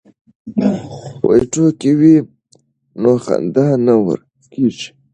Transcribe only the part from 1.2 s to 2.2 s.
که ټوکې وي